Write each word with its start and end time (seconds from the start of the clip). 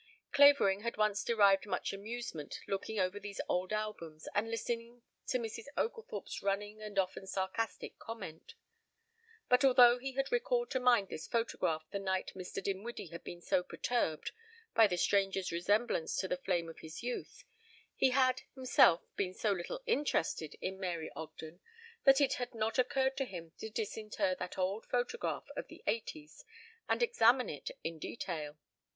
Clavering 0.31 0.79
had 0.81 0.97
once 0.97 1.23
derived 1.23 1.67
much 1.67 1.93
amusement 1.93 2.59
looking 2.67 2.99
over 2.99 3.19
these 3.19 3.39
old 3.47 3.71
albums 3.71 4.27
and 4.33 4.49
listening 4.49 5.03
to 5.27 5.37
Mrs. 5.37 5.65
Oglethorpe's 5.77 6.41
running 6.41 6.81
and 6.81 6.97
often 6.97 7.27
sarcastic 7.27 7.99
comment; 7.99 8.55
but 9.47 9.63
although 9.63 9.99
he 9.99 10.13
had 10.13 10.31
recalled 10.31 10.71
to 10.71 10.79
mind 10.79 11.09
this 11.09 11.27
photograph 11.27 11.85
the 11.91 11.99
night 11.99 12.31
Mr. 12.35 12.63
Dinwiddie 12.63 13.09
had 13.09 13.23
been 13.23 13.41
so 13.43 13.61
perturbed 13.61 14.31
by 14.73 14.87
the 14.87 14.97
stranger's 14.97 15.51
resemblance 15.51 16.17
to 16.17 16.27
the 16.27 16.35
flame 16.37 16.67
of 16.67 16.79
his 16.79 17.03
youth, 17.03 17.43
he 17.95 18.09
had, 18.09 18.41
himself, 18.55 19.01
been 19.15 19.35
so 19.35 19.51
little 19.51 19.83
interested 19.85 20.55
in 20.61 20.79
Mary 20.79 21.11
Ogden 21.15 21.59
that 22.05 22.19
it 22.19 22.33
had 22.41 22.55
not 22.55 22.79
occurred 22.79 23.15
to 23.17 23.25
him 23.25 23.51
to 23.59 23.69
disinter 23.69 24.33
that 24.39 24.57
old 24.57 24.87
photograph 24.87 25.45
of 25.55 25.67
the 25.67 25.83
eighties 25.85 26.43
and 26.89 27.03
examine 27.03 27.51
it 27.51 27.69
in 27.83 27.99
detail. 27.99 28.57